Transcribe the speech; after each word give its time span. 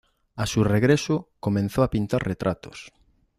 A 0.35 0.47
su 0.47 0.63
regreso, 0.63 1.29
comenzó 1.39 1.83
a 1.83 1.91
pintar 1.91 2.23
retratos. 2.25 2.91